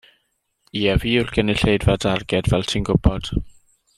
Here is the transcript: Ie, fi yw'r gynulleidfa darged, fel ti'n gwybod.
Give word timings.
Ie, 0.79 0.93
fi 1.03 1.11
yw'r 1.19 1.29
gynulleidfa 1.35 1.97
darged, 2.07 2.51
fel 2.55 2.67
ti'n 2.71 2.91
gwybod. 2.91 3.33